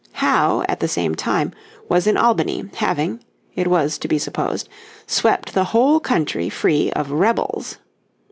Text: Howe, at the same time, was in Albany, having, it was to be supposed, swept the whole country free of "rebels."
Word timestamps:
Howe, 0.13 0.63
at 0.67 0.79
the 0.79 0.87
same 0.87 1.13
time, 1.13 1.51
was 1.87 2.07
in 2.07 2.17
Albany, 2.17 2.67
having, 2.77 3.19
it 3.53 3.67
was 3.67 3.99
to 3.99 4.07
be 4.07 4.17
supposed, 4.17 4.67
swept 5.05 5.53
the 5.53 5.65
whole 5.65 5.99
country 5.99 6.49
free 6.49 6.91
of 6.93 7.11
"rebels." 7.11 7.77